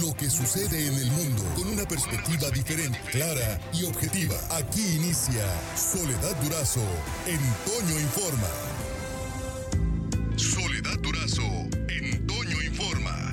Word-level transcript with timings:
lo 0.00 0.14
que 0.14 0.30
sucede 0.30 0.86
en 0.86 0.94
el 0.94 1.10
mundo 1.10 1.42
con 1.54 1.68
una 1.68 1.84
perspectiva 1.84 2.48
diferente, 2.50 2.98
clara 3.10 3.60
y 3.74 3.84
objetiva. 3.84 4.34
Aquí 4.50 4.80
inicia 4.96 5.44
Soledad 5.76 6.34
Durazo 6.42 6.80
en 7.26 7.40
Informa. 8.00 8.48
Soledad 10.36 10.98
Durazo 11.00 11.42
en 11.88 12.06
Informa. 12.64 13.30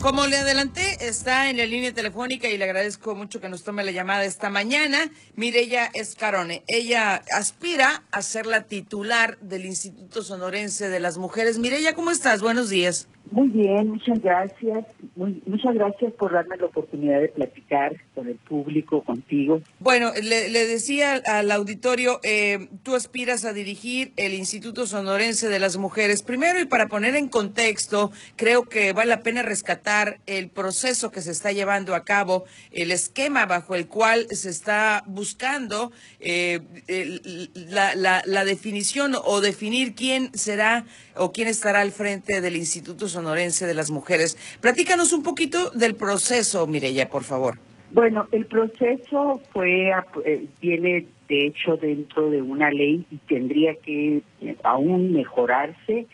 Como 0.00 0.26
le 0.26 0.36
adelanté, 0.36 1.06
está 1.06 1.50
en 1.50 1.56
la 1.58 1.66
línea 1.66 1.94
telefónica 1.94 2.48
y 2.48 2.58
le 2.58 2.64
agradezco 2.64 3.14
mucho 3.14 3.40
que 3.40 3.48
nos 3.48 3.64
tome 3.64 3.84
la 3.84 3.90
llamada 3.90 4.24
esta 4.24 4.50
mañana. 4.50 5.10
Mireya 5.34 5.90
Escarone. 5.94 6.62
Ella 6.68 7.22
aspira 7.32 8.02
a 8.10 8.22
ser 8.22 8.46
la 8.46 8.62
titular 8.62 9.38
del 9.40 9.66
Instituto 9.66 10.22
Sonorense 10.22 10.88
de 10.88 11.00
las 11.00 11.16
Mujeres. 11.16 11.58
Mireya, 11.58 11.94
¿cómo 11.94 12.10
estás? 12.10 12.40
Buenos 12.40 12.70
días. 12.70 13.08
Muy 13.32 13.46
bien, 13.48 13.90
muchas 13.90 14.20
gracias. 14.20 14.86
Muy, 15.14 15.40
muchas 15.46 15.72
gracias 15.74 16.12
por 16.14 16.32
darme 16.32 16.56
la 16.56 16.66
oportunidad 16.66 17.20
de 17.20 17.28
platicar 17.28 17.94
con 18.12 18.26
el 18.26 18.34
público, 18.34 19.04
contigo. 19.04 19.62
Bueno, 19.78 20.10
le, 20.20 20.48
le 20.48 20.66
decía 20.66 21.22
al 21.24 21.52
auditorio, 21.52 22.18
eh, 22.24 22.66
tú 22.82 22.96
aspiras 22.96 23.44
a 23.44 23.52
dirigir 23.52 24.12
el 24.16 24.34
Instituto 24.34 24.84
Sonorense 24.84 25.48
de 25.48 25.60
las 25.60 25.76
Mujeres. 25.76 26.24
Primero, 26.24 26.60
y 26.60 26.64
para 26.64 26.88
poner 26.88 27.14
en 27.14 27.28
contexto, 27.28 28.10
creo 28.34 28.64
que 28.64 28.92
vale 28.92 29.10
la 29.10 29.22
pena 29.22 29.42
rescatar 29.42 30.18
el 30.26 30.48
proceso 30.48 31.12
que 31.12 31.20
se 31.22 31.30
está 31.30 31.52
llevando 31.52 31.94
a 31.94 32.04
cabo, 32.04 32.46
el 32.72 32.90
esquema 32.90 33.46
bajo 33.46 33.76
el 33.76 33.86
cual 33.86 34.26
se 34.30 34.50
está 34.50 35.04
buscando 35.06 35.92
eh, 36.18 36.60
el- 36.88 37.50
la, 37.54 37.94
la- 37.94 38.22
la 38.26 38.44
definición 38.44 39.14
o 39.24 39.40
definir 39.40 39.94
quién 39.94 40.30
será 40.34 40.84
o 41.20 41.32
quién 41.32 41.48
estará 41.48 41.82
al 41.82 41.92
frente 41.92 42.40
del 42.40 42.56
Instituto 42.56 43.06
Sonorense 43.06 43.66
de 43.66 43.74
las 43.74 43.90
Mujeres. 43.90 44.38
Platícanos 44.62 45.12
un 45.12 45.22
poquito 45.22 45.70
del 45.70 45.94
proceso, 45.94 46.66
Mireya, 46.66 47.10
por 47.10 47.24
favor. 47.24 47.58
Bueno, 47.92 48.26
el 48.32 48.46
proceso 48.46 49.40
fue 49.52 49.90
eh, 50.24 50.46
viene 50.62 51.06
de 51.28 51.46
hecho 51.46 51.76
dentro 51.76 52.30
de 52.30 52.40
una 52.40 52.70
ley 52.70 53.04
y 53.10 53.16
tendría 53.28 53.74
que 53.74 54.22
eh, 54.40 54.56
aún 54.64 55.12
mejorarse. 55.12 56.06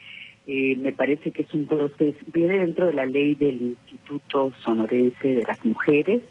Eh, 0.49 0.77
me 0.77 0.93
parece 0.93 1.31
que 1.31 1.43
es 1.43 1.55
un 1.55 1.67
proceso, 1.67 2.19
viene 2.33 2.59
dentro 2.59 2.87
de 2.87 2.95
la 2.95 3.07
ley 3.07 3.37
del 3.37 3.63
Instituto 3.63 4.53
Sonorense 4.65 5.29
de 5.29 5.43
las 5.43 5.65
Mujeres. 5.65 6.23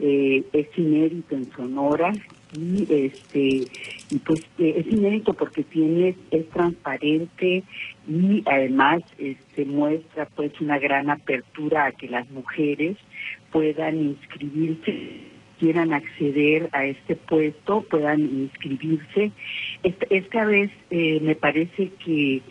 Eh, 0.00 0.42
es 0.52 0.66
inédito 0.76 1.36
en 1.36 1.52
Sonora 1.52 2.12
y 2.52 2.86
este 2.90 3.66
y 4.10 4.18
pues 4.24 4.40
eh, 4.58 4.74
es 4.78 4.86
inédito 4.86 5.34
porque 5.34 5.62
tiene 5.62 6.16
es 6.30 6.48
transparente 6.50 7.62
y 8.08 8.42
además 8.46 9.02
este 9.18 9.64
muestra 9.64 10.26
pues 10.34 10.58
una 10.60 10.78
gran 10.78 11.10
apertura 11.10 11.86
a 11.86 11.92
que 11.92 12.08
las 12.08 12.30
mujeres 12.30 12.96
puedan 13.52 13.96
inscribirse 13.96 15.28
quieran 15.58 15.92
acceder 15.92 16.68
a 16.72 16.84
este 16.84 17.16
puesto 17.16 17.82
puedan 17.82 18.20
inscribirse. 18.20 19.32
Esta, 19.82 20.44
vez 20.44 20.70
eh, 20.90 21.20
me 21.20 21.34
parece 21.34 21.90
que 22.04 22.42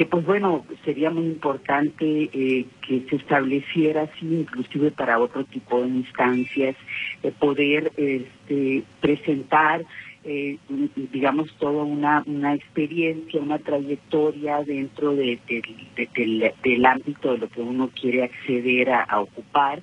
que 0.00 0.06
pues 0.06 0.24
bueno 0.24 0.64
sería 0.86 1.10
muy 1.10 1.26
importante 1.26 2.30
eh, 2.32 2.64
que 2.88 3.02
se 3.10 3.16
estableciera 3.16 4.04
así 4.04 4.24
inclusive 4.34 4.90
para 4.92 5.18
otro 5.18 5.44
tipo 5.44 5.82
de 5.82 5.88
instancias 5.88 6.74
eh, 7.22 7.30
poder 7.38 7.92
este, 7.98 8.82
presentar 9.02 9.84
eh, 10.24 10.56
digamos 11.12 11.52
toda 11.58 11.84
una 11.84 12.24
una 12.26 12.54
experiencia 12.54 13.42
una 13.42 13.58
trayectoria 13.58 14.64
dentro 14.64 15.14
de, 15.14 15.38
de- 15.46 15.62
de- 15.94 16.08
del, 16.16 16.50
del 16.64 16.86
ámbito 16.86 17.32
de 17.32 17.38
lo 17.40 17.48
que 17.50 17.60
uno 17.60 17.90
quiere 17.90 18.22
acceder 18.22 18.88
a, 18.92 19.20
ocupar. 19.20 19.82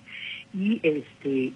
Y 0.52 0.80
este 0.82 1.30
y, 1.30 1.54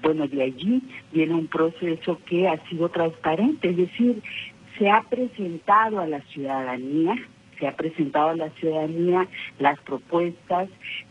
bueno 0.00 0.26
de 0.28 0.44
allí 0.44 0.80
viene 1.12 1.34
un 1.34 1.46
proceso 1.46 2.18
que 2.24 2.48
ha 2.48 2.56
sido 2.70 2.88
transparente 2.88 3.68
es 3.68 3.76
decir 3.76 4.22
se 4.78 4.88
ha 4.88 5.02
presentado 5.02 6.00
a 6.00 6.06
la 6.06 6.22
ciudadanía 6.32 7.14
se 7.58 7.66
ha 7.66 7.76
presentado 7.76 8.30
a 8.30 8.36
la 8.36 8.50
ciudadanía 8.50 9.26
las 9.58 9.78
propuestas, 9.80 10.68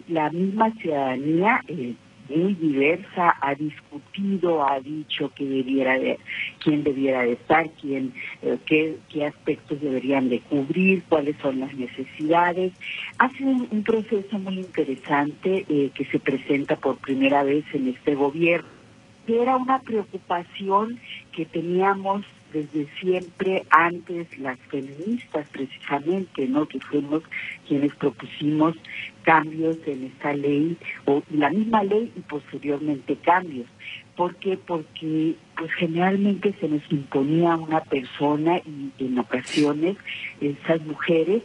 la 0.08 0.30
misma 0.30 0.72
ciudadanía 0.76 1.62
eh, 1.68 1.94
muy 2.30 2.54
diversa 2.54 3.36
ha 3.42 3.56
discutido, 3.56 4.66
ha 4.66 4.80
dicho 4.80 5.32
que 5.36 5.46
debiera 5.46 6.00
de, 6.00 6.18
quién 6.64 6.84
debiera 6.84 7.24
de 7.24 7.34
estar, 7.34 7.70
quién, 7.72 8.14
eh, 8.42 8.58
qué, 8.66 8.98
qué 9.10 9.26
aspectos 9.26 9.82
deberían 9.82 10.30
de 10.30 10.40
cubrir, 10.40 11.04
cuáles 11.10 11.36
son 11.38 11.60
las 11.60 11.74
necesidades. 11.74 12.74
Ha 13.18 13.30
sido 13.32 13.50
un, 13.50 13.84
proceso 13.84 14.40
muy 14.40 14.60
interesante 14.60 15.66
eh, 15.68 15.92
que 15.94 16.06
se 16.06 16.20
presenta 16.20 16.76
por 16.76 16.98
primera 16.98 17.44
vez 17.44 17.66
en 17.74 17.90
este 17.90 18.16
gobierno 18.16 18.82
era 19.28 19.56
una 19.56 19.80
preocupación 19.80 21.00
que 21.32 21.46
teníamos 21.46 22.26
desde 22.54 22.88
siempre 23.00 23.64
antes 23.70 24.38
las 24.40 24.60
feministas 24.70 25.48
precisamente, 25.52 26.48
¿no? 26.48 26.68
Que 26.68 26.80
fuimos 26.80 27.24
quienes 27.68 27.94
propusimos 27.96 28.76
cambios 29.24 29.78
en 29.86 30.06
esta 30.06 30.34
ley 30.34 30.78
o 31.06 31.24
la 31.32 31.50
misma 31.50 31.84
ley 31.84 32.12
y 32.16 32.20
posteriormente 32.22 33.16
cambios. 33.18 33.68
¿Por 34.16 34.36
qué? 34.36 34.58
Porque 34.58 35.36
pues 35.58 35.72
generalmente 35.74 36.54
se 36.60 36.68
nos 36.68 36.82
imponía 36.92 37.56
una 37.56 37.82
persona 37.82 38.58
y 38.60 39.04
en 39.04 39.20
ocasiones 39.20 39.98
esas 40.40 40.82
mujeres 40.86 41.44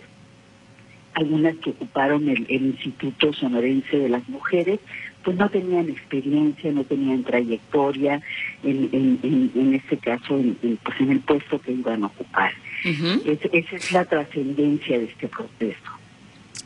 algunas 1.16 1.56
que 1.56 1.70
ocuparon 1.70 2.28
el, 2.28 2.44
el 2.50 2.66
Instituto 2.66 3.32
Sonorense 3.32 3.98
de 3.98 4.10
las 4.10 4.28
Mujeres, 4.28 4.80
pues 5.26 5.36
no 5.36 5.50
tenían 5.50 5.88
experiencia, 5.90 6.70
no 6.70 6.84
tenían 6.84 7.24
trayectoria, 7.24 8.22
en, 8.62 8.88
en, 8.92 9.18
en, 9.24 9.50
en 9.56 9.74
este 9.74 9.98
caso, 9.98 10.38
en, 10.38 10.56
en, 10.62 10.76
pues 10.76 11.00
en 11.00 11.10
el 11.10 11.18
puesto 11.20 11.60
que 11.60 11.72
iban 11.72 12.04
a 12.04 12.06
ocupar. 12.06 12.52
Es- 12.84 13.40
esa 13.52 13.76
es 13.76 13.90
la 13.90 14.04
trascendencia 14.04 14.96
de 15.00 15.06
este 15.06 15.26
proceso. 15.26 15.90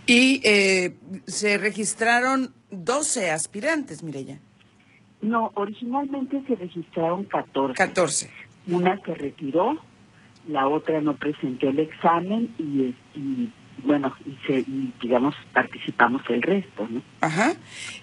Y 0.06 0.42
eh, 0.44 0.94
se 1.26 1.56
registraron 1.56 2.52
12 2.70 3.30
aspirantes, 3.30 4.02
Mireya. 4.02 4.38
No, 5.22 5.52
originalmente 5.54 6.42
se 6.46 6.54
registraron 6.56 7.24
14. 7.24 7.72
14. 7.74 8.30
Una 8.68 9.00
se 9.06 9.14
retiró, 9.14 9.78
la 10.48 10.68
otra 10.68 11.00
no 11.00 11.16
presentó 11.16 11.70
el 11.70 11.78
examen 11.78 12.50
y, 12.58 12.94
y 13.18 13.50
bueno, 13.84 14.14
y, 14.24 14.36
se, 14.46 14.60
y 14.60 14.92
digamos 15.00 15.34
participamos 15.52 16.22
el 16.28 16.42
resto, 16.42 16.86
¿no? 16.88 17.02
Ajá. 17.20 17.54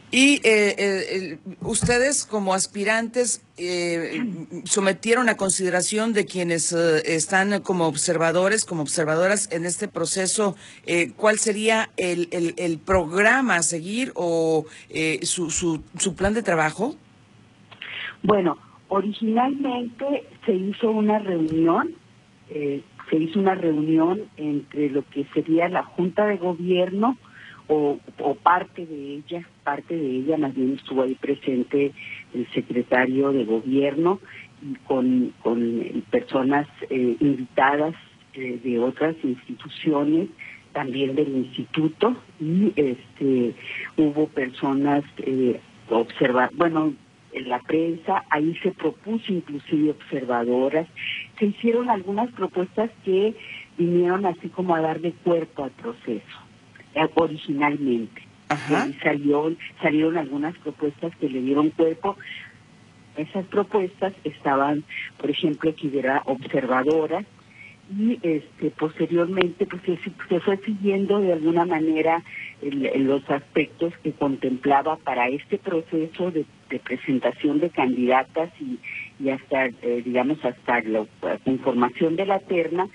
Y 0.10 0.36
eh, 0.46 0.76
eh, 0.78 1.40
ustedes 1.62 2.26
como 2.26 2.54
aspirantes 2.54 3.44
eh, 3.58 4.24
sometieron 4.64 5.28
a 5.28 5.36
consideración 5.36 6.14
de 6.14 6.26
quienes 6.26 6.72
eh, 6.72 7.02
están 7.16 7.62
como 7.62 7.88
observadores, 7.88 8.64
como 8.64 8.84
observadoras 8.84 9.52
en 9.52 9.66
este 9.66 9.90
proceso, 9.90 10.56
eh, 10.86 11.12
¿cuál 11.18 11.40
sería 11.40 11.90
el, 11.98 12.30
el, 12.32 12.54
el 12.58 12.78
programa 12.78 13.56
a 13.56 13.64
seguir 13.64 14.14
o 14.16 14.66
eh, 14.90 15.20
su, 15.24 15.50
su, 15.50 15.84
su 15.98 16.16
plan 16.16 16.34
de 16.34 16.42
trabajo? 16.42 16.96
Bueno, 18.24 18.58
originalmente 18.88 20.24
se 20.46 20.54
hizo 20.54 20.90
una 20.90 21.20
reunión, 21.20 21.94
eh, 22.50 22.82
se 23.10 23.18
hizo 23.18 23.40
una 23.40 23.56
reunión 23.56 24.24
entre 24.38 24.90
lo 24.90 25.04
que 25.10 25.26
sería 25.34 25.70
la 25.70 25.84
Junta 25.84 26.26
de 26.26 26.38
Gobierno 26.38 27.18
o, 27.68 28.00
o 28.20 28.36
parte 28.36 28.86
de 28.86 29.16
ella, 29.16 29.48
parte 29.64 29.96
de 29.96 30.10
ella, 30.18 30.38
más 30.38 30.56
bien 30.56 30.74
estuvo 30.74 31.04
ahí 31.04 31.16
presente 31.16 31.92
el 32.34 32.48
secretario 32.54 33.32
de 33.32 33.46
Gobierno 33.46 34.20
y 34.62 34.76
con, 34.86 35.34
con 35.44 36.04
personas 36.10 36.68
eh, 36.90 37.18
invitadas 37.20 37.94
eh, 38.34 38.60
de 38.64 38.80
otras 38.80 39.16
instituciones, 39.24 40.30
también 40.74 41.16
del 41.16 41.30
instituto 41.30 42.16
y 42.40 42.72
este 42.76 43.56
hubo 43.98 44.28
personas 44.28 45.04
eh, 45.18 45.60
observar, 45.90 46.52
bueno, 46.54 46.94
en 47.38 47.50
la 47.50 47.60
prensa, 47.60 48.24
ahí 48.30 48.56
se 48.64 48.72
propuso 48.72 49.32
inclusive 49.32 49.92
observadoras, 49.92 50.88
se 51.40 51.46
hicieron 51.48 51.90
algunas 51.90 52.32
propuestas 52.34 52.90
que 53.06 53.36
vinieron 53.78 54.26
así 54.26 54.50
como 54.50 54.76
a 54.76 54.82
darle 54.82 55.12
cuerpo 55.24 55.64
al 55.64 55.72
proceso, 55.72 56.38
eh, 56.96 57.08
originalmente. 57.16 58.22
Ajá. 58.50 58.84
Ahí 58.84 58.94
salió, 59.04 59.54
salieron 59.82 60.18
algunas 60.18 60.58
propuestas 60.60 61.16
que 61.18 61.30
le 61.30 61.42
dieron 61.42 61.70
cuerpo. 61.72 62.18
Esas 63.18 63.46
propuestas 63.48 64.14
estaban, 64.24 64.84
por 65.18 65.30
ejemplo, 65.32 65.74
que 65.76 65.88
hubiera 65.88 66.22
observadoras 66.26 67.26
y 67.98 68.20
este 68.22 68.70
posteriormente 68.72 69.66
pues 69.66 69.82
se, 69.84 69.98
se 70.30 70.40
fue 70.42 70.58
siguiendo 70.58 71.20
de 71.20 71.34
alguna 71.34 71.66
manera 71.66 72.22
el- 72.62 73.06
los 73.06 73.28
aspectos 73.30 73.94
que 74.04 74.12
contemplaba 74.12 74.98
para 74.98 75.30
este 75.30 75.58
proceso 75.58 76.30
de, 76.32 76.46
de 76.70 76.80
presentación 76.80 77.60
de 77.60 77.70
candidatas 77.70 78.50
y, 78.60 78.80
y 79.24 79.30
hasta 79.30 79.66
eh, 79.66 80.02
digamos 80.04 80.44
hasta 80.44 80.82
la 80.82 81.06
conformación 81.44 82.16
de 82.16 82.26
la 82.26 82.40
terna 82.40 82.88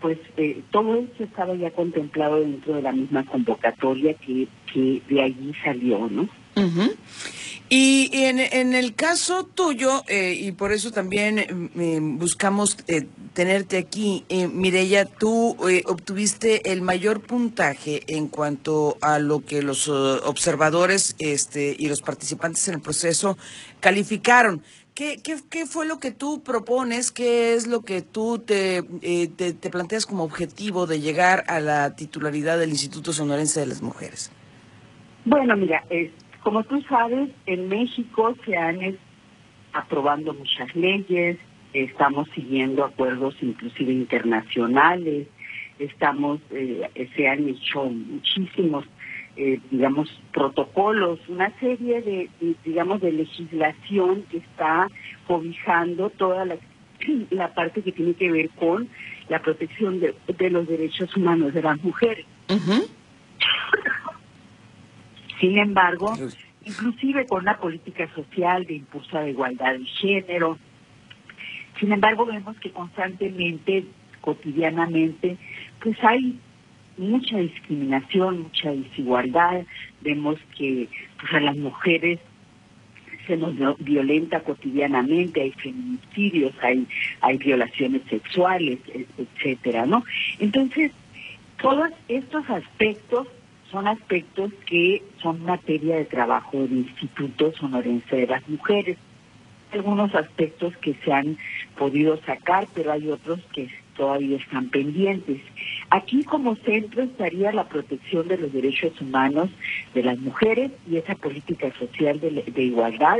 pues 0.00 0.18
eh, 0.36 0.60
todo 0.70 0.96
eso 0.96 1.24
estaba 1.24 1.54
ya 1.54 1.70
contemplado 1.70 2.40
dentro 2.40 2.74
de 2.74 2.82
la 2.82 2.92
misma 2.92 3.24
convocatoria 3.24 4.12
que, 4.12 4.48
que 4.70 5.00
de 5.08 5.22
allí 5.22 5.54
salió, 5.64 6.08
¿no? 6.10 6.28
Y 7.70 8.10
en, 8.12 8.40
en, 8.40 8.74
el 8.74 8.94
caso 8.94 9.44
tuyo, 9.44 10.04
eh, 10.06 10.36
y 10.38 10.52
por 10.52 10.70
eso 10.72 10.92
también 10.92 11.38
eh, 11.38 11.98
buscamos 12.00 12.76
eh, 12.88 13.06
tenerte 13.32 13.78
aquí, 13.78 14.24
eh, 14.28 14.48
Mireya, 14.48 15.06
tú 15.06 15.56
obtuviste 15.86 16.70
el 16.72 16.82
mayor 16.82 17.22
puntaje 17.22 18.02
en 18.06 18.28
cuanto 18.28 18.98
a 19.00 19.18
lo 19.18 19.40
que 19.40 19.62
los 19.62 19.88
observadores 19.88 21.16
este, 21.18 21.74
y 21.78 21.88
los 21.88 22.02
participantes 22.02 22.68
en 22.68 22.74
el 22.74 22.80
proceso 22.82 23.38
calificaron. 23.80 24.62
¿Qué, 24.94 25.20
qué, 25.24 25.38
qué 25.50 25.66
fue 25.66 25.86
lo 25.86 25.98
que 25.98 26.12
tú 26.12 26.42
propones? 26.42 27.10
¿Qué 27.10 27.54
es 27.54 27.66
lo 27.66 27.80
que 27.80 28.02
tú 28.02 28.38
te, 28.38 28.82
te, 28.82 29.52
te 29.54 29.70
planteas 29.70 30.06
como 30.06 30.22
objetivo 30.22 30.86
de 30.86 31.00
llegar 31.00 31.44
a 31.48 31.58
la 31.60 31.96
titularidad 31.96 32.58
del 32.58 32.70
Instituto 32.70 33.12
Sonorense 33.12 33.58
de 33.58 33.66
las 33.66 33.82
Mujeres? 33.82 34.30
Bueno, 35.24 35.56
mira, 35.56 35.82
es 35.88 36.12
como 36.44 36.62
tú 36.62 36.80
sabes, 36.82 37.30
en 37.46 37.68
México 37.68 38.36
se 38.44 38.56
han 38.56 38.98
aprobando 39.72 40.34
muchas 40.34 40.74
leyes, 40.76 41.38
estamos 41.72 42.28
siguiendo 42.34 42.84
acuerdos 42.84 43.34
inclusive 43.40 43.92
internacionales, 43.92 45.26
estamos 45.78 46.40
eh, 46.50 47.08
se 47.16 47.26
han 47.26 47.48
hecho 47.48 47.86
muchísimos 47.86 48.84
eh, 49.36 49.58
digamos 49.72 50.08
protocolos 50.32 51.18
una 51.28 51.50
serie 51.58 52.02
de, 52.02 52.30
digamos 52.64 53.00
de 53.00 53.10
legislación 53.10 54.22
que 54.30 54.36
está 54.36 54.88
cobijando 55.26 56.10
toda 56.10 56.44
la, 56.44 56.56
la 57.30 57.52
parte 57.52 57.82
que 57.82 57.90
tiene 57.90 58.14
que 58.14 58.30
ver 58.30 58.50
con 58.50 58.88
la 59.28 59.40
protección 59.40 59.98
de, 59.98 60.14
los 60.50 60.68
derechos 60.68 61.16
humanos 61.16 61.52
de 61.52 61.62
las 61.62 61.82
mujeres 61.82 62.26
sin 65.44 65.58
embargo, 65.58 66.14
inclusive 66.64 67.26
con 67.26 67.42
una 67.42 67.58
política 67.58 68.08
social 68.14 68.64
de 68.64 68.76
impulso 68.76 69.18
a 69.18 69.22
la 69.22 69.28
igualdad 69.28 69.74
de 69.74 69.84
género, 69.84 70.58
sin 71.78 71.92
embargo 71.92 72.24
vemos 72.24 72.58
que 72.60 72.70
constantemente, 72.70 73.84
cotidianamente, 74.22 75.36
pues 75.82 76.02
hay 76.02 76.38
mucha 76.96 77.36
discriminación, 77.36 78.44
mucha 78.44 78.70
desigualdad, 78.70 79.66
vemos 80.00 80.38
que 80.56 80.88
pues, 81.20 81.34
a 81.34 81.40
las 81.40 81.56
mujeres 81.58 82.20
se 83.26 83.36
nos 83.36 83.54
violenta 83.80 84.40
cotidianamente, 84.40 85.42
hay 85.42 85.50
feminicidios, 85.52 86.54
hay, 86.62 86.86
hay 87.20 87.36
violaciones 87.36 88.00
sexuales, 88.08 88.78
etcétera, 89.18 89.84
¿no? 89.84 90.04
Entonces, 90.38 90.90
todos 91.60 91.90
estos 92.08 92.48
aspectos 92.48 93.28
son 93.74 93.88
aspectos 93.88 94.52
que 94.66 95.02
son 95.20 95.44
materia 95.44 95.96
de 95.96 96.04
trabajo 96.04 96.58
del 96.58 96.86
Instituto 96.86 97.52
Sonorense 97.54 98.14
de 98.14 98.26
las 98.28 98.48
Mujeres. 98.48 98.96
Algunos 99.72 100.14
aspectos 100.14 100.76
que 100.76 100.94
se 101.04 101.12
han 101.12 101.36
podido 101.76 102.16
sacar, 102.18 102.68
pero 102.72 102.92
hay 102.92 103.08
otros 103.08 103.40
que 103.52 103.68
todavía 103.96 104.36
están 104.36 104.68
pendientes. 104.68 105.40
Aquí 105.90 106.22
como 106.22 106.54
centro 106.54 107.02
estaría 107.02 107.50
la 107.50 107.64
protección 107.64 108.28
de 108.28 108.38
los 108.38 108.52
derechos 108.52 108.92
humanos 109.00 109.50
de 109.92 110.04
las 110.04 110.20
mujeres 110.20 110.70
y 110.88 110.98
esa 110.98 111.16
política 111.16 111.72
social 111.76 112.20
de, 112.20 112.30
de, 112.30 112.62
igualdad, 112.62 113.18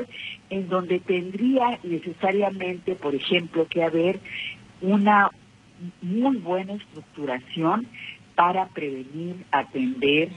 en 0.50 0.68
donde 0.68 1.00
tendría 1.00 1.80
necesariamente, 1.82 2.94
por 2.94 3.16
ejemplo, 3.16 3.66
que 3.66 3.82
haber 3.82 4.20
una 4.80 5.32
muy 6.00 6.36
buena 6.36 6.74
estructuración 6.74 7.88
para 8.34 8.66
prevenir, 8.68 9.44
atender, 9.50 10.30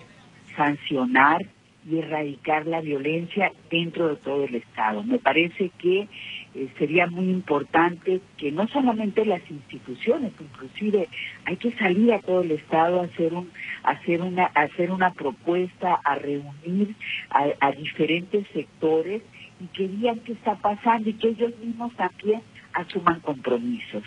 sancionar 0.55 1.45
y 1.89 1.99
erradicar 1.99 2.67
la 2.67 2.81
violencia 2.81 3.51
dentro 3.71 4.09
de 4.09 4.15
todo 4.17 4.43
el 4.43 4.55
Estado. 4.55 5.03
Me 5.03 5.19
parece 5.19 5.71
que 5.77 6.07
eh, 6.53 6.67
sería 6.77 7.07
muy 7.07 7.29
importante 7.29 8.19
que 8.37 8.51
no 8.51 8.67
solamente 8.67 9.25
las 9.25 9.41
instituciones, 9.49 10.33
inclusive 10.39 11.07
hay 11.45 11.55
que 11.55 11.71
salir 11.73 12.11
a 12.11 12.19
todo 12.19 12.41
el 12.41 12.51
Estado 12.51 12.99
a 12.99 13.05
hacer 13.05 13.33
un 13.33 13.49
hacer 13.83 14.91
una 14.91 15.13
propuesta, 15.13 15.99
a 16.03 16.15
reunir 16.15 16.95
a, 17.29 17.71
diferentes 17.71 18.45
sectores 18.53 19.21
y 19.61 19.67
que 19.67 19.87
digan 19.87 20.19
qué 20.19 20.33
está 20.33 20.55
pasando 20.55 21.09
y 21.09 21.13
que 21.13 21.29
ellos 21.29 21.57
mismos 21.59 21.93
también 21.95 22.41
asuman 22.77 23.19
compromisos. 23.19 24.03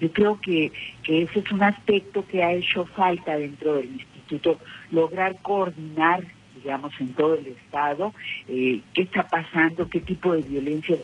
Yo 0.00 0.10
creo 0.12 0.40
que, 0.40 0.72
que 1.02 1.22
ese 1.22 1.40
es 1.40 1.52
un 1.52 1.62
aspecto 1.62 2.26
que 2.26 2.42
ha 2.42 2.52
hecho 2.52 2.84
falta 2.86 3.36
dentro 3.36 3.74
del 3.76 3.86
instituto, 3.86 4.58
lograr 4.90 5.36
coordinar 5.42 6.24
digamos, 6.56 6.92
en 6.98 7.12
todo 7.12 7.34
el 7.34 7.48
Estado, 7.48 8.14
eh, 8.48 8.80
qué 8.94 9.02
está 9.02 9.28
pasando, 9.28 9.88
qué 9.88 10.00
tipo 10.00 10.32
de 10.32 10.40
violencia 10.40 10.96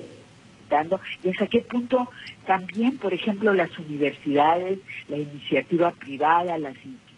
dando 0.70 1.00
y 1.22 1.28
hasta 1.28 1.46
qué 1.48 1.60
punto 1.60 2.08
también, 2.46 2.96
por 2.96 3.12
ejemplo, 3.12 3.52
las 3.52 3.76
universidades, 3.78 4.78
la 5.08 5.18
iniciativa 5.18 5.90
privada, 5.90 6.56
las 6.56 6.74
instituciones 6.76 7.09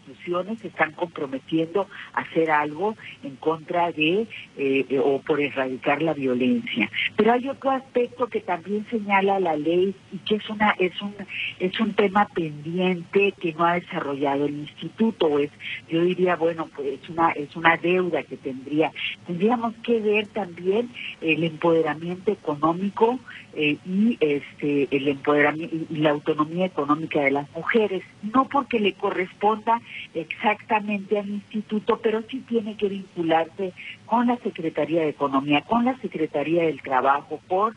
se 0.61 0.69
están 0.69 0.93
comprometiendo 0.93 1.87
a 2.13 2.21
hacer 2.21 2.51
algo 2.51 2.97
en 3.23 3.37
contra 3.37 3.93
de 3.93 4.27
eh, 4.57 5.01
o 5.03 5.21
por 5.21 5.41
erradicar 5.41 6.03
la 6.03 6.15
violencia. 6.15 6.91
Pero 7.17 7.33
hay 7.33 7.49
otro 7.49 7.71
aspecto 7.71 8.27
que 8.27 8.41
también 8.41 8.87
señala 8.91 9.41
la 9.41 9.57
ley 9.57 9.95
y 10.13 10.19
que 10.19 10.37
es 10.37 10.51
una 10.51 10.71
es 10.79 11.01
un 11.01 11.15
es 11.59 11.79
un 11.81 11.95
tema 11.95 12.27
pendiente 12.35 13.33
que 13.41 13.53
no 13.53 13.65
ha 13.65 13.75
desarrollado 13.75 14.47
el 14.47 14.61
instituto. 14.61 15.39
Es 15.39 15.51
yo 15.89 16.03
diría 16.03 16.37
bueno 16.37 16.69
pues 16.75 17.01
es 17.01 17.09
una 17.09 17.31
es 17.31 17.55
una 17.57 17.77
deuda 17.77 18.23
que 18.23 18.37
tendría 18.37 18.93
tendríamos 19.27 19.75
que 19.83 20.01
ver 20.01 20.27
también 20.29 20.91
el 21.21 21.45
empoderamiento 21.45 22.33
económico 22.33 23.19
eh, 23.55 23.77
y 23.85 24.17
este 24.21 24.89
el 24.91 25.09
empoderamiento 25.09 25.77
y 25.91 25.97
la 25.97 26.11
autonomía 26.11 26.67
económica 26.67 27.21
de 27.21 27.31
las 27.31 27.51
mujeres 27.53 28.03
no 28.23 28.49
porque 28.49 28.81
le 28.81 28.95
corresponda 28.95 29.81
exactamente 30.15 31.19
al 31.19 31.29
instituto, 31.29 32.01
pero 32.03 32.23
sí 32.29 32.41
tiene 32.49 32.77
que 32.77 32.89
vincularse 32.89 33.73
con 34.07 34.27
la 34.27 34.37
Secretaría 34.39 35.03
de 35.03 35.11
Economía, 35.11 35.63
con 35.63 35.85
la 35.85 35.97
Secretaría 35.99 36.65
del 36.65 36.81
Trabajo, 36.83 37.41
con 37.49 37.75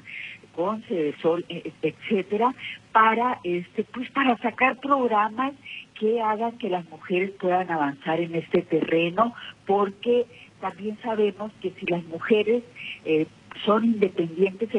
con 0.56 0.82
Cedesol, 0.84 1.46
e, 1.50 1.74
etcétera, 1.82 2.56
para 2.92 3.40
este 3.44 3.84
pues 3.84 4.10
para 4.12 4.38
sacar 4.38 4.78
programas 4.80 5.54
que 6.00 6.22
hagan 6.22 6.58
que 6.58 6.70
las 6.70 6.88
mujeres 6.90 7.32
puedan 7.32 7.70
avanzar 7.70 8.20
en 8.20 8.36
este 8.36 8.62
terreno, 8.62 9.34
porque 9.66 10.26
también 10.62 10.98
sabemos 11.04 11.52
que 11.62 11.72
si 11.72 11.86
las 11.88 12.04
mujeres 12.06 12.64
eh, 13.04 13.28
son 13.66 13.86
independientes 13.86 14.74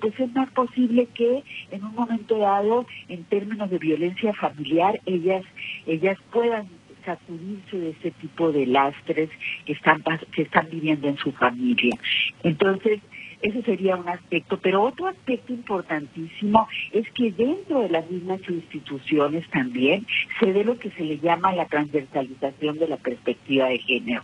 pues 0.00 0.18
es 0.18 0.32
más 0.34 0.50
posible 0.50 1.06
que 1.14 1.42
en 1.70 1.84
un 1.84 1.94
momento 1.94 2.38
dado, 2.38 2.86
en 3.08 3.24
términos 3.24 3.70
de 3.70 3.78
violencia 3.78 4.32
familiar, 4.34 5.00
ellas, 5.06 5.44
ellas 5.86 6.18
puedan 6.32 6.68
sacudirse 7.04 7.78
de 7.78 7.90
ese 7.90 8.10
tipo 8.12 8.52
de 8.52 8.66
lastres 8.66 9.30
que 9.64 9.72
están, 9.72 10.02
que 10.32 10.42
están 10.42 10.68
viviendo 10.70 11.08
en 11.08 11.16
su 11.16 11.32
familia. 11.32 11.96
Entonces, 12.42 13.00
ese 13.42 13.62
sería 13.62 13.96
un 13.96 14.08
aspecto. 14.08 14.58
Pero 14.58 14.82
otro 14.82 15.06
aspecto 15.06 15.52
importantísimo 15.52 16.68
es 16.92 17.10
que 17.12 17.32
dentro 17.32 17.80
de 17.80 17.88
las 17.88 18.10
mismas 18.10 18.40
instituciones 18.48 19.48
también 19.50 20.06
se 20.38 20.52
ve 20.52 20.64
lo 20.64 20.78
que 20.78 20.90
se 20.90 21.04
le 21.04 21.18
llama 21.18 21.54
la 21.54 21.66
transversalización 21.66 22.78
de 22.78 22.88
la 22.88 22.96
perspectiva 22.96 23.66
de 23.68 23.78
género. 23.78 24.22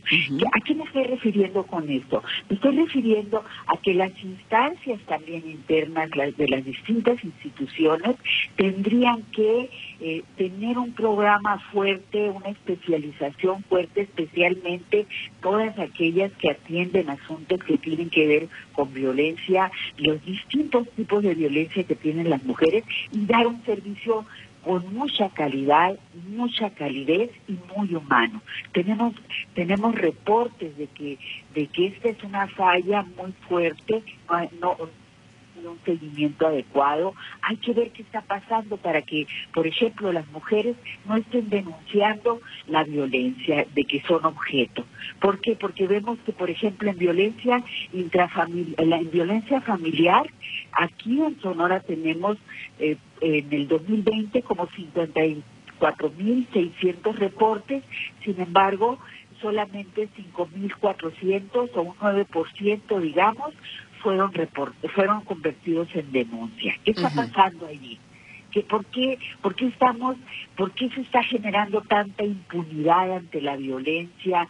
¿A 0.53 0.61
qué 0.61 0.75
me 0.75 0.85
estoy 0.85 1.05
refiriendo 1.05 1.65
con 1.65 1.91
esto? 1.91 2.23
Me 2.49 2.57
estoy 2.57 2.77
refiriendo 2.77 3.45
a 3.67 3.77
que 3.79 3.95
las 3.95 4.13
instancias 4.23 5.01
también 5.07 5.49
internas 5.49 6.11
de 6.11 6.49
las 6.49 6.65
distintas 6.65 7.23
instituciones 7.25 8.17
tendrían 8.57 9.23
que 9.33 9.71
eh, 10.01 10.23
tener 10.37 10.79
un 10.79 10.93
programa 10.93 11.59
fuerte, 11.73 12.31
una 12.31 12.51
especialización 12.51 13.63
fuerte, 13.65 14.03
especialmente 14.03 15.07
todas 15.41 15.79
aquellas 15.79 16.33
que 16.33 16.51
atienden 16.51 17.11
asuntos 17.11 17.63
que 17.65 17.79
tienen 17.79 18.11
que 18.11 18.27
ver 18.27 18.49
con 18.73 18.93
violencia, 18.93 19.06
los 19.99 20.25
distintos 20.25 20.89
tipos 20.91 21.23
de 21.23 21.35
violencia 21.35 21.85
que 21.85 21.95
tienen 21.95 22.31
las 22.31 22.43
mujeres 22.45 22.85
y 23.13 23.27
dar 23.27 23.47
un 23.47 23.63
servicio 23.65 24.25
con 24.65 24.93
mucha 24.93 25.29
calidad, 25.29 25.97
mucha 26.29 26.71
calidez 26.71 27.31
y 27.47 27.57
muy 27.77 27.95
humano. 27.95 28.43
Tenemos 28.73 29.15
tenemos 29.55 29.95
reportes 29.95 30.77
de 30.77 30.89
que 30.89 31.19
de 31.55 31.69
que 31.69 31.87
esta 31.87 32.09
es 32.09 32.23
una 32.25 32.49
falla 32.49 33.05
muy 33.17 33.33
fuerte, 33.49 34.03
no 34.61 34.77
un 35.71 35.81
seguimiento 35.85 36.47
adecuado. 36.47 37.15
Hay 37.43 37.57
que 37.57 37.73
ver 37.73 37.91
qué 37.91 38.03
está 38.03 38.21
pasando 38.23 38.77
para 38.77 39.03
que, 39.03 39.27
por 39.53 39.67
ejemplo, 39.67 40.13
las 40.13 40.29
mujeres 40.29 40.77
no 41.07 41.17
estén 41.17 41.49
denunciando 41.49 42.41
la 42.67 42.85
violencia 42.85 43.67
de 43.75 43.85
que 43.85 44.03
son 44.03 44.25
objeto. 44.25 44.85
¿Por 45.21 45.41
qué? 45.41 45.57
Porque 45.57 45.87
vemos 45.87 46.19
que, 46.25 46.33
por 46.33 46.51
ejemplo, 46.51 46.91
en 46.91 46.99
violencia 46.99 47.63
intrafamiliar, 47.93 48.75
en 48.79 49.11
violencia 49.11 49.61
familiar, 49.61 50.27
aquí 50.73 51.21
en 51.21 51.39
Sonora 51.41 51.81
tenemos 51.81 52.39
eh, 52.79 52.97
en 53.21 53.53
el 53.53 53.69
2020 53.69 54.41
como 54.43 54.67
54.600 54.69 57.15
reportes, 57.15 57.83
sin 58.25 58.41
embargo, 58.41 58.99
solamente 59.41 60.09
5.400 60.35 61.71
o 61.75 61.83
un 61.83 61.95
9%, 61.97 63.01
digamos, 63.01 63.55
fueron, 64.03 64.33
fueron 64.95 65.25
convertidos 65.25 65.89
en 65.95 66.13
denuncia. 66.13 66.75
¿Qué 66.85 66.93
está 66.93 67.11
pasando 67.11 67.67
allí? 67.67 67.99
¿Que 68.51 68.63
por, 68.63 68.85
qué, 68.87 69.19
¿Por 69.43 69.55
qué 69.55 69.67
estamos, 69.67 70.17
por 70.57 70.73
qué 70.73 70.89
se 70.91 71.03
está 71.03 71.23
generando 71.23 71.83
tanta 71.83 72.25
impunidad 72.25 73.17
ante 73.17 73.41
la 73.41 73.57
violencia? 73.57 74.49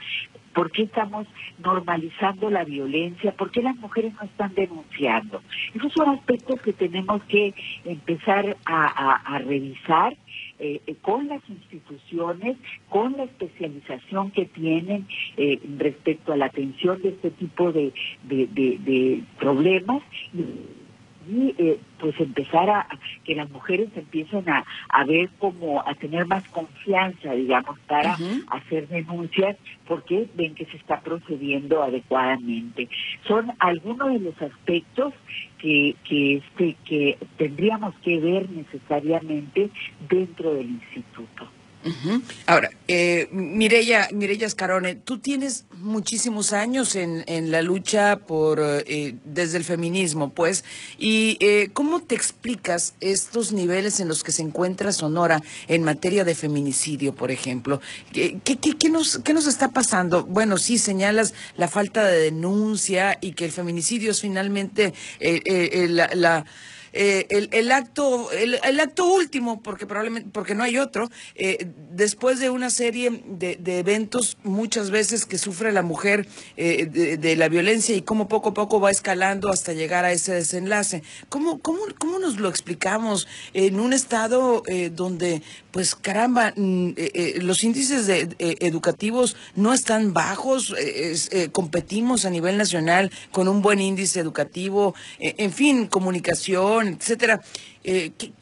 ¿Por 0.56 0.70
qué 0.70 0.84
estamos 0.84 1.26
normalizando 1.58 2.48
la 2.48 2.64
violencia? 2.64 3.32
¿Por 3.32 3.50
qué 3.50 3.60
las 3.60 3.76
mujeres 3.76 4.14
no 4.14 4.22
están 4.22 4.54
denunciando? 4.54 5.42
Esos 5.74 5.92
son 5.92 6.08
aspectos 6.08 6.58
que 6.62 6.72
tenemos 6.72 7.22
que 7.24 7.52
empezar 7.84 8.56
a, 8.64 9.38
revisar 9.44 10.16
eh, 10.58 10.80
eh, 10.86 10.94
con 11.02 11.28
las 11.28 11.42
instituciones, 11.50 12.56
con 12.88 13.18
la 13.18 13.24
especialización 13.24 14.30
que 14.30 14.46
tienen 14.46 15.06
eh, 15.36 15.60
respecto 15.76 16.32
a 16.32 16.38
la 16.38 16.46
atención 16.46 17.02
de 17.02 17.10
este 17.10 17.32
tipo 17.32 17.70
de, 17.70 17.92
problemas 19.38 20.02
eh, 21.58 21.78
pues 21.98 22.18
empezar 22.20 22.68
a 22.70 22.86
que 23.24 23.34
las 23.34 23.50
mujeres 23.50 23.88
empiecen 23.96 24.48
a, 24.48 24.64
a 24.88 25.04
ver 25.04 25.30
como 25.38 25.80
a 25.80 25.94
tener 25.94 26.26
más 26.26 26.46
confianza 26.48 27.32
digamos 27.32 27.78
para 27.80 28.18
hacer 28.48 28.88
denuncias 28.88 29.56
porque 29.86 30.28
ven 30.34 30.54
que 30.54 30.66
se 30.66 30.76
está 30.76 31.00
procediendo 31.00 31.82
adecuadamente. 31.82 32.88
Son 33.26 33.52
algunos 33.58 34.12
de 34.12 34.20
los 34.20 34.42
aspectos 34.42 35.14
que 35.58 35.96
que 36.04 36.36
este 36.36 36.76
que 36.84 37.18
tendríamos 37.36 37.94
que 37.96 38.18
ver 38.18 38.48
necesariamente 38.50 39.70
dentro 40.08 40.54
del 40.54 40.70
instituto 40.70 41.48
Ahora, 42.46 42.70
eh, 42.88 43.28
Mireya, 43.32 44.08
Mireya 44.12 44.48
Scarone, 44.48 44.94
tú 44.94 45.18
tienes 45.18 45.64
muchísimos 45.78 46.52
años 46.52 46.96
en, 46.96 47.24
en 47.26 47.50
la 47.50 47.62
lucha 47.62 48.16
por 48.16 48.60
eh, 48.60 49.14
desde 49.24 49.58
el 49.58 49.64
feminismo, 49.64 50.30
pues, 50.30 50.64
y 50.98 51.36
eh, 51.40 51.70
¿cómo 51.72 52.00
te 52.00 52.14
explicas 52.14 52.94
estos 53.00 53.52
niveles 53.52 54.00
en 54.00 54.08
los 54.08 54.22
que 54.22 54.32
se 54.32 54.42
encuentra 54.42 54.92
Sonora 54.92 55.42
en 55.68 55.82
materia 55.82 56.24
de 56.24 56.34
feminicidio, 56.34 57.14
por 57.14 57.30
ejemplo? 57.30 57.80
¿Qué, 58.12 58.38
qué, 58.42 58.56
qué, 58.58 58.88
nos, 58.88 59.18
qué 59.18 59.34
nos 59.34 59.46
está 59.46 59.70
pasando? 59.70 60.24
Bueno, 60.24 60.58
sí, 60.58 60.78
señalas 60.78 61.34
la 61.56 61.68
falta 61.68 62.04
de 62.04 62.20
denuncia 62.20 63.18
y 63.20 63.32
que 63.32 63.44
el 63.44 63.52
feminicidio 63.52 64.10
es 64.10 64.20
finalmente 64.20 64.94
eh, 65.20 65.86
la, 65.88 66.10
la 66.14 66.44
eh, 66.98 67.26
el, 67.28 67.48
el, 67.52 67.70
acto 67.72 68.30
el, 68.32 68.80
acto 68.80 69.04
último 69.06 69.62
porque 69.62 69.86
probablemente 69.86 70.30
porque 70.32 70.54
no 70.54 70.64
hay 70.64 70.78
otro 70.78 71.10
eh, 71.34 71.70
después 71.96 72.38
de 72.40 72.50
una 72.50 72.70
serie 72.70 73.22
de, 73.26 73.56
de, 73.56 73.78
eventos 73.78 74.36
muchas 74.42 74.90
veces 74.90 75.26
que 75.26 75.38
sufre 75.38 75.72
la 75.72 75.82
mujer 75.82 76.26
eh, 76.56 76.86
de, 76.86 77.36
la 77.36 77.48
violencia 77.48 77.94
y 77.94 78.02
cómo 78.02 78.28
poco 78.28 78.50
a 78.50 78.54
poco 78.54 78.80
va 78.80 78.90
escalando 78.90 79.50
hasta 79.50 79.72
llegar 79.72 80.04
a 80.04 80.12
ese 80.12 80.32
desenlace 80.32 81.02
cómo 81.28 81.58
cómo 81.58 81.80
cómo 81.98 82.18
nos 82.18 82.38
lo 82.38 82.48
explicamos 82.48 83.26
en 83.52 83.80
un 83.80 83.92
estado 83.92 84.62
donde 84.92 85.42
pues 85.70 85.94
caramba 85.94 86.52
mm, 86.56 86.90
los 87.40 87.64
índices 87.64 88.06
de, 88.06 88.28
educativos 88.38 89.36
no 89.54 89.74
están 89.74 90.12
bajos 90.12 90.74
competimos 91.52 92.24
a 92.24 92.30
nivel 92.30 92.56
nacional 92.56 93.10
con 93.32 93.48
un 93.48 93.62
buen 93.62 93.80
índice 93.80 94.20
educativo 94.20 94.94
en 95.18 95.52
fin 95.52 95.86
comunicación 95.86 96.88
etcétera. 96.88 97.40
Eh, 97.84 98.12
¿qué, 98.18 98.32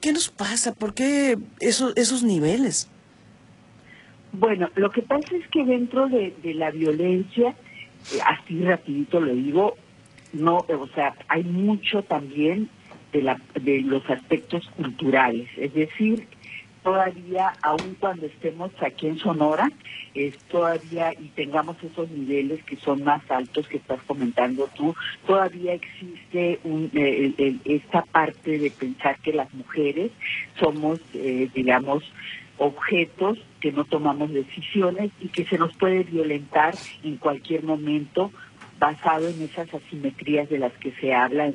qué, 0.00 0.12
nos 0.12 0.28
pasa? 0.28 0.72
¿Por 0.72 0.94
qué 0.94 1.38
esos 1.60 2.22
niveles? 2.22 2.88
Bueno, 4.38 4.68
lo 4.74 4.90
que 4.90 5.00
pasa 5.00 5.34
es 5.34 5.48
que 5.48 5.64
dentro 5.64 6.08
de, 6.08 6.34
la 6.54 6.70
violencia, 6.70 7.54
eh, 8.12 8.18
así 8.26 8.62
rapidito 8.62 9.18
lo 9.18 9.32
digo, 9.32 9.76
no, 10.34 10.58
o 10.58 10.86
sea, 10.94 11.14
hay 11.28 11.42
mucho 11.42 12.02
también 12.02 12.68
de, 13.12 13.22
la, 13.22 13.40
de 13.54 13.80
los 13.80 14.08
aspectos 14.10 14.68
culturales, 14.76 15.48
es 15.56 15.72
decir, 15.72 16.28
todavía, 16.82 17.54
aun 17.62 17.96
cuando 17.98 18.26
estemos 18.26 18.70
aquí 18.82 19.06
en 19.06 19.18
Sonora, 19.18 19.72
es 20.14 20.36
todavía 20.50 21.14
y 21.14 21.28
tengamos 21.28 21.82
esos 21.82 22.10
niveles 22.10 22.62
que 22.64 22.76
son 22.76 23.04
más 23.04 23.22
altos 23.30 23.66
que 23.68 23.78
estás 23.78 24.00
comentando 24.06 24.68
tú, 24.76 24.94
todavía 25.26 25.72
existe 25.72 26.60
un, 26.62 26.90
eh, 26.92 27.56
esta 27.64 28.02
parte 28.02 28.58
de 28.58 28.70
pensar 28.70 29.18
que 29.20 29.32
las 29.32 29.52
mujeres 29.54 30.12
somos, 30.60 31.00
eh, 31.14 31.48
digamos, 31.54 32.04
objetos 32.58 33.38
que 33.60 33.72
no 33.72 33.84
tomamos 33.84 34.32
decisiones 34.32 35.10
y 35.20 35.28
que 35.28 35.44
se 35.44 35.58
nos 35.58 35.76
puede 35.76 36.04
violentar 36.04 36.74
en 37.02 37.16
cualquier 37.16 37.64
momento 37.64 38.30
basado 38.78 39.28
en 39.28 39.42
esas 39.42 39.72
asimetrías 39.72 40.48
de 40.48 40.58
las 40.58 40.72
que 40.74 40.92
se 40.92 41.14
habla 41.14 41.52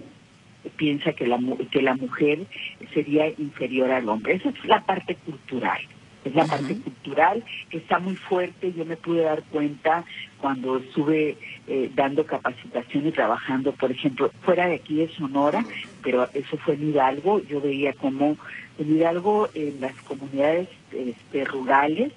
piensa 0.70 1.13
que 1.13 1.27
la, 1.27 1.39
que 1.72 1.81
la 1.81 1.96
mujer 1.96 2.46
sería 2.93 3.27
inferior 3.29 3.91
al 3.91 4.08
hombre. 4.10 4.36
Esa 4.36 4.50
es 4.50 4.65
la 4.65 4.81
parte 4.86 5.15
cultural. 5.15 5.79
Es 6.24 6.36
la 6.36 6.46
parte 6.46 6.75
cultural 6.75 7.43
que 7.70 7.77
está 7.77 7.98
muy 7.98 8.15
fuerte. 8.15 8.72
Yo 8.74 8.86
me 8.86 8.96
pude 8.96 9.24
dar 9.24 9.41
cuenta 9.43 10.03
cuando 10.39 10.77
estuve 10.77 11.36
eh, 11.67 11.91
dando 11.96 12.25
capacitación 12.27 13.08
y 13.08 13.12
trabajando, 13.12 13.72
por 13.72 13.91
ejemplo, 13.91 14.31
fuera 14.41 14.67
de 14.67 14.75
aquí 14.75 14.98
de 14.98 15.10
Sonora, 15.10 15.65
pero 16.03 16.27
eso 16.34 16.58
fue 16.58 16.75
en 16.75 16.89
Hidalgo. 16.89 17.41
Yo 17.41 17.62
veía 17.62 17.93
como 17.93 18.38
en 18.77 18.96
Hidalgo, 18.98 19.50
en 19.53 19.81
las 19.81 19.93
comunidades 20.03 20.70
este, 20.91 21.46
rurales, 21.46 22.12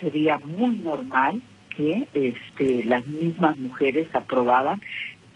sería 0.00 0.38
muy 0.38 0.76
normal 0.76 1.42
que 1.76 2.06
este, 2.14 2.84
las 2.84 3.06
mismas 3.06 3.56
mujeres 3.58 4.08
aprobaban 4.14 4.80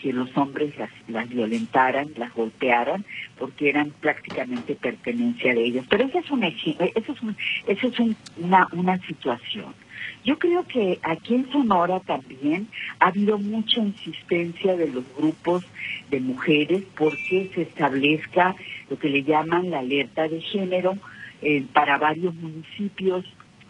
que 0.04 0.12
los 0.12 0.36
hombres 0.36 0.74
las, 1.08 1.28
violentaran, 1.30 2.10
las 2.18 2.30
golpearan, 2.34 3.06
porque 3.38 3.70
eran 3.70 3.88
prácticamente 3.88 4.74
pertenencia 4.74 5.54
de 5.54 5.64
ellos. 5.64 5.86
Pero 5.88 6.04
esa 6.04 6.18
es, 6.18 6.30
una, 6.30 6.48
eso 6.48 7.12
es, 7.14 7.22
un, 7.22 7.34
eso 7.66 7.88
es 7.88 7.98
una, 8.36 8.68
una 8.72 8.98
situación. 9.06 9.74
Yo 10.22 10.38
creo 10.38 10.66
que 10.66 10.98
aquí 11.02 11.36
en 11.36 11.50
Sonora 11.50 12.00
también 12.00 12.68
ha 12.98 13.06
habido 13.06 13.38
mucha 13.38 13.80
insistencia 13.80 14.76
de 14.76 14.88
los 14.88 15.04
grupos 15.16 15.64
de 16.10 16.20
mujeres 16.20 16.82
porque 16.98 17.50
se 17.54 17.62
establezca 17.62 18.56
lo 18.90 18.98
que 18.98 19.08
le 19.08 19.22
llaman 19.22 19.70
la 19.70 19.78
alerta 19.78 20.28
de 20.28 20.42
género 20.42 20.98
eh, 21.40 21.64
para 21.72 21.96
varios 21.96 22.34
municipios 22.34 23.24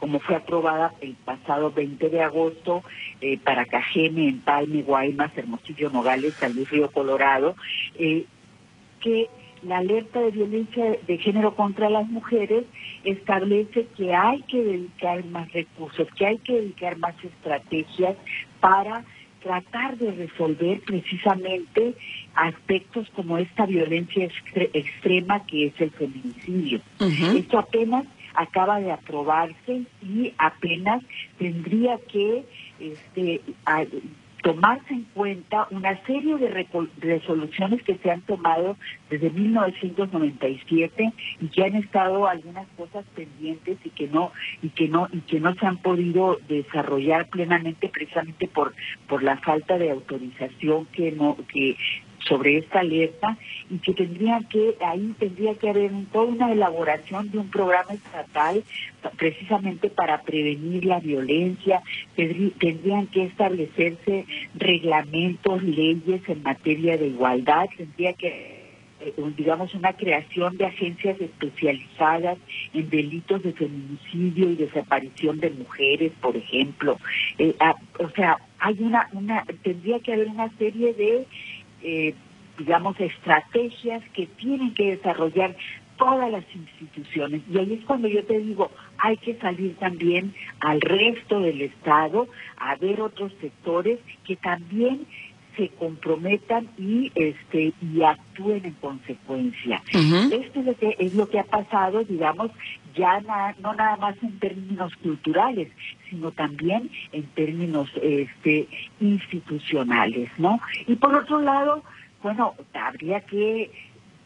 como 0.05 0.21
fue 0.21 0.37
aprobada 0.37 0.93
el 1.01 1.15
pasado 1.15 1.73
20 1.73 2.11
de 2.11 2.21
agosto 2.21 2.83
eh, 3.23 3.39
para 3.39 3.65
Cajeme, 3.65 4.29
Empalme, 4.29 4.83
Guaymas, 4.83 5.33
Hermosillo, 5.35 5.89
Nogales, 5.89 6.35
San 6.35 6.55
Luis 6.55 6.69
Río 6.69 6.91
Colorado, 6.91 7.57
eh, 7.99 8.27
que 9.01 9.31
la 9.63 9.79
alerta 9.79 10.21
de 10.21 10.31
violencia 10.31 10.99
de 11.07 11.17
género 11.17 11.55
contra 11.55 11.89
las 11.89 12.07
mujeres 12.07 12.67
establece 13.03 13.87
que 13.97 14.13
hay 14.13 14.43
que 14.43 14.63
dedicar 14.63 15.25
más 15.25 15.51
recursos, 15.55 16.07
que 16.17 16.27
hay 16.27 16.37
que 16.37 16.53
dedicar 16.53 16.99
más 16.99 17.15
estrategias 17.25 18.15
para 18.61 19.05
tratar 19.43 19.97
de 19.97 20.11
resolver 20.11 20.81
precisamente 20.81 21.95
aspectos 22.35 23.09
como 23.17 23.39
esta 23.39 23.65
violencia 23.65 24.29
extrema 24.75 25.47
que 25.47 25.69
es 25.69 25.81
el 25.81 25.93
feminicidio. 25.93 26.83
Esto 26.99 27.59
apenas 27.59 28.05
acaba 28.35 28.81
de 28.81 28.93
aprobarse 28.93 29.83
y 30.03 30.33
apenas 30.39 31.03
tendría 31.39 31.99
que 32.11 32.45
este, 32.79 33.41
tomarse 34.45 34.93
en 34.93 35.05
cuenta 35.15 35.67
una 35.71 35.99
serie 36.05 36.37
de 36.37 36.67
resoluciones 36.99 37.83
que 37.83 37.97
se 37.97 38.11
han 38.11 38.21
tomado 38.21 38.77
desde 39.09 39.31
1997 39.31 41.13
y 41.41 41.49
que 41.49 41.65
han 41.65 41.75
estado 41.77 42.29
algunas 42.29 42.69
cosas 42.77 43.07
pendientes 43.17 43.79
y 43.83 43.89
que 43.89 44.07
no 44.07 44.33
y 44.61 44.69
que 44.69 44.87
no 44.87 45.09
y 45.11 45.21
que 45.21 45.41
no 45.41 45.55
se 45.55 45.67
han 45.67 45.79
podido 45.79 46.39
desarrollar 46.47 47.29
plenamente 47.29 47.89
precisamente 47.89 48.47
por 48.47 48.75
por 49.09 49.23
la 49.23 49.39
falta 49.39 49.79
de 49.79 49.91
autorización 49.91 50.85
que 50.93 51.11
no 51.13 51.39
que 51.51 51.79
sobre 52.29 52.59
esta 52.59 52.81
alerta 52.81 53.37
y 53.71 53.79
que 53.79 53.93
tendría 53.93 54.41
que, 54.51 54.77
ahí 54.85 55.15
tendría 55.19 55.55
que 55.55 55.71
haber 55.71 55.91
toda 56.13 56.27
una 56.27 56.53
elaboración 56.53 57.31
de 57.31 57.39
un 57.39 57.51
programa 57.51 57.93
estatal 57.93 58.63
precisamente 59.17 59.91
para 59.91 60.23
prevenir 60.23 60.85
la 60.85 61.01
violencia, 61.01 61.83
tendrían 62.17 63.07
que 63.09 63.25
establecerse 63.25 64.27
reglamentos, 64.55 65.63
leyes 65.63 66.23
en 66.29 66.43
materia 66.43 66.97
de 66.97 67.09
igualdad, 67.09 67.67
tendría 67.77 68.15
que 68.15 68.65
eh, 69.01 69.13
digamos, 69.37 69.75
una 69.75 69.93
creación 69.93 70.57
de 70.57 70.67
agencias 70.67 71.21
especializadas 71.21 72.39
en 72.73 72.89
delitos 72.89 73.43
de 73.43 73.53
feminicidio 73.53 74.51
y 74.51 74.57
desaparición 74.57 75.41
de 75.41 75.51
mujeres, 75.51 76.13
por 76.23 76.37
ejemplo. 76.37 76.99
Eh, 77.39 77.55
ah, 77.61 77.75
o 77.99 78.09
sea, 78.11 78.39
hay 78.59 78.77
una, 78.81 79.09
una, 79.13 79.45
tendría 79.63 80.01
que 80.01 80.15
haber 80.15 80.29
una 80.29 80.49
serie 80.57 80.95
de 80.95 81.27
eh, 81.85 82.15
digamos, 82.59 82.99
estrategias 82.99 84.03
que 84.15 84.27
tienen 84.27 84.75
que 84.75 84.97
desarrollar 84.97 85.57
todas 85.97 86.31
las 86.31 86.45
instituciones. 86.55 87.43
Y 87.51 87.59
ahí 87.59 87.75
es 87.75 87.85
cuando 87.85 88.09
yo 88.09 88.25
te 88.25 88.39
digo, 88.39 88.71
hay 88.99 89.17
que 89.19 89.37
salir 89.37 89.77
también 89.77 90.35
al 90.61 90.81
resto 90.81 91.41
del 91.41 91.63
Estado 91.63 92.29
a 92.57 92.77
ver 92.77 93.01
otros 93.01 93.33
sectores 93.41 94.01
que 94.25 94.37
también 94.37 95.07
se 95.57 95.69
comprometan 95.71 96.69
y 96.79 97.13
este 97.15 97.73
y 97.81 98.03
actúen 98.03 98.65
en 98.65 98.75
consecuencia. 98.75 99.83
Esto 99.93 100.61
es 100.61 100.67
lo 100.67 100.75
que 100.77 100.97
es 100.99 101.15
lo 101.15 101.29
que 101.29 101.39
ha 101.39 101.45
pasado, 101.45 102.05
digamos, 102.05 102.51
ya 102.95 103.21
no 103.61 103.75
nada 103.75 103.97
más 103.97 104.17
en 104.23 104.39
términos 104.39 104.95
culturales, 104.97 105.69
sino 106.11 106.31
también 106.33 106.91
en 107.13 107.25
términos 107.35 107.91
este 108.03 108.69
institucionales, 109.01 110.31
¿no? 110.39 110.61
Y 110.87 110.97
por 110.97 111.15
otro 111.15 111.41
lado, 111.41 111.83
bueno, 112.23 112.55
habría 112.73 113.21
que 113.21 113.71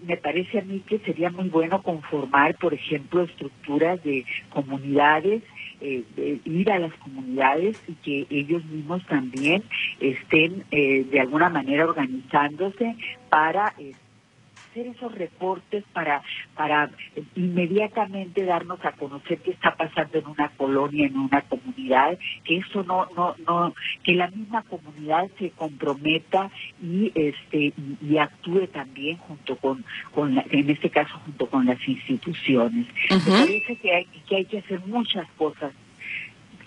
me 0.01 0.17
parece 0.17 0.61
a 0.61 0.63
mí 0.63 0.81
que 0.87 0.99
sería 1.01 1.31
muy 1.31 1.49
bueno 1.49 1.83
conformar, 1.83 2.57
por 2.57 2.73
ejemplo, 2.73 3.23
estructuras 3.23 4.03
de 4.05 4.25
comunidades, 4.51 5.43
eh, 5.81 6.41
ir 6.45 6.71
a 6.71 6.79
las 6.79 6.93
comunidades 6.95 7.81
y 7.87 7.93
que 7.95 8.27
ellos 8.31 8.65
mismos 8.67 9.05
también 9.07 9.63
estén 10.01 10.65
eh, 10.71 11.05
de 11.05 11.21
alguna 11.21 11.49
manera 11.49 11.85
organizándose 11.85 12.97
para 13.29 13.75
hacer 14.79 14.87
esos 14.89 15.15
reportes 15.15 15.85
para 15.93 16.23
para 16.55 16.91
inmediatamente 17.35 18.45
darnos 18.45 18.85
a 18.85 18.93
conocer 18.93 19.39
qué 19.39 19.53
está 19.53 19.75
pasando 19.77 20.19
en 20.19 20.27
una 20.27 20.49
colonia, 20.51 21.07
en 21.07 21.17
una 21.17 21.43
comunidad, 21.43 22.19
que 22.45 22.59
eso 22.59 22.83
no 22.85 23.09
no 23.17 23.35
no 23.47 23.75
que 24.03 24.15
la 24.15 24.29
misma 24.29 24.63
comunidad 24.63 25.29
se 25.39 25.51
comprometa 25.51 26.51
y 26.83 27.13
este 27.15 27.73
y, 28.03 28.19
actúe 28.19 28.67
también 28.69 29.17
junto 29.19 29.57
con 29.57 29.85
con 30.13 30.39
en 30.51 30.71
este 30.71 30.91
caso 30.91 31.19
junto 31.25 31.49
con 31.49 31.67
las 31.67 31.87
instituciones. 31.87 32.87
Me 33.11 33.21
parece 33.21 33.77
que 33.77 33.95
hay 33.95 34.05
que 34.29 34.37
hay 34.37 34.45
que 34.45 34.59
hacer 34.59 34.81
muchas 34.87 35.29
cosas 35.37 35.73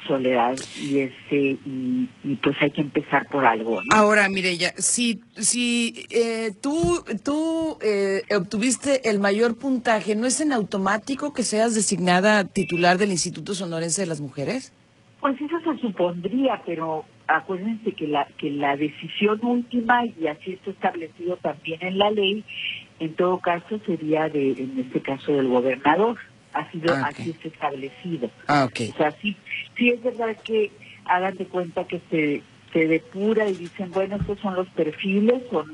soledad 0.08 0.56
y 0.80 1.00
este 1.00 1.58
y, 1.66 2.36
pues 2.42 2.56
hay 2.62 2.72
que 2.72 2.82
empezar 2.82 3.28
por 3.28 3.46
algo 3.46 3.82
ahora 3.92 4.28
Mireya 4.30 4.74
si 4.78 5.22
si 5.36 6.06
eh, 6.10 6.52
tú 6.62 7.04
tú 7.24 7.78
eh, 7.82 8.22
obtuviste 8.36 9.10
el 9.10 9.20
mayor 9.20 9.58
puntaje 9.58 10.16
no 10.16 10.28
es 10.28 10.42
en 10.42 10.54
automático 10.54 11.34
que 11.34 11.44
seas 11.44 11.76
designada 11.76 12.46
titular 12.46 12.98
del 12.98 13.12
Instituto 13.12 13.54
Sonorense 13.54 14.02
de 14.02 14.08
las 14.08 14.22
Mujeres 14.22 14.74
pues 15.20 15.40
eso 15.40 15.60
se 15.60 15.82
supondría 15.82 16.62
pero 16.66 17.06
acuérdense 17.28 17.94
que 17.94 18.08
la 18.08 18.28
que 18.38 18.50
la 18.50 18.76
decisión 18.76 19.40
última 19.44 20.06
y 20.06 20.28
así 20.28 20.54
está 20.54 20.72
establecido 20.72 21.38
también 21.38 21.80
en 21.82 21.98
la 21.98 22.12
ley 22.12 22.44
en 23.00 23.16
todo 23.16 23.40
caso 23.40 23.80
sería 23.86 24.30
de 24.30 24.52
en 24.52 24.80
este 24.80 25.02
caso 25.02 25.32
del 25.34 25.48
gobernador 25.48 26.18
ha 26.54 26.70
sido 26.72 26.94
ah, 26.94 27.10
así 27.10 27.36
establecido. 27.44 28.30
Ah, 28.48 28.66
ok. 28.66 28.94
O 28.94 28.98
sea, 28.98 29.16
sí, 29.22 29.36
sí 29.78 29.90
es 29.90 30.04
verdad 30.04 30.36
que 30.44 30.72
hagan 31.06 31.38
de 31.38 31.46
cuenta 31.46 31.86
que 31.86 32.02
se, 32.10 32.42
se 32.74 32.88
depura 32.88 33.48
y 33.50 33.56
dicen, 33.56 33.92
bueno, 33.92 34.18
estos 34.18 34.40
son 34.40 34.56
los 34.56 34.68
perfiles, 34.70 35.44
son 35.52 35.72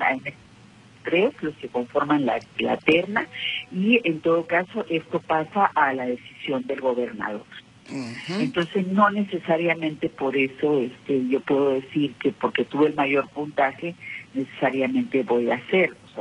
tres 1.04 1.34
los 1.42 1.56
que 1.56 1.70
conforman 1.70 2.26
la, 2.26 2.40
la 2.60 2.78
terna 2.78 3.28
y 3.72 4.02
en 4.04 4.20
todo 4.20 4.46
caso 4.46 4.86
esto 4.90 5.20
pasa 5.22 5.66
a 5.66 5.94
la 5.94 6.06
decisión 6.06 6.64
del 6.68 6.82
gobernador. 6.82 7.46
Entonces 8.40 8.86
no 8.88 9.10
necesariamente 9.10 10.10
por 10.10 10.36
eso 10.36 10.82
este 10.82 11.26
yo 11.30 11.40
puedo 11.40 11.72
decir 11.72 12.14
que 12.16 12.34
porque 12.34 12.66
tuve 12.66 12.88
el 12.88 12.96
mayor 12.96 13.30
puntaje 13.30 13.96
necesariamente 14.34 15.24
voy 15.24 15.50
a 15.50 15.56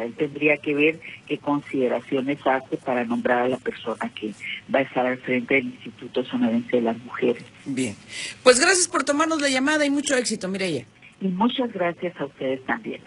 él 0.05 0.15
tendría 0.15 0.57
que 0.59 0.75
ver 0.75 1.01
qué 1.27 1.39
consideraciones 1.39 2.39
hace 2.45 2.77
para 2.77 3.05
nombrar 3.05 3.43
a 3.43 3.49
la 3.49 3.57
persona 3.59 4.11
que 4.15 4.33
va 4.73 4.81
a 4.81 4.83
estar 4.83 5.07
al 5.07 5.19
frente 5.19 5.55
del 5.55 5.67
Instituto 5.67 6.25
Sonorense 6.25 6.77
de 6.77 6.83
las 6.83 6.99
Mujeres. 6.99 7.45
Bien. 7.65 7.97
Pues 8.43 8.61
gracias 8.61 8.89
por 8.89 9.05
tomarnos 9.05 9.41
la 9.41 9.49
llamada 9.49 9.85
y 9.85 9.91
mucho 9.91 10.17
éxito, 10.17 10.49
Mireya. 10.49 10.87
Y 11.21 11.29
muchas 11.29 11.73
gracias 11.73 12.15
a 12.21 12.27
ustedes 12.27 12.65
también. 12.67 13.01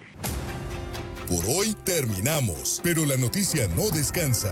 Por 1.27 1.45
hoy 1.45 1.75
terminamos, 1.85 2.81
pero 2.83 3.05
la 3.05 3.15
noticia 3.15 3.67
no 3.75 3.89
descansa. 3.95 4.51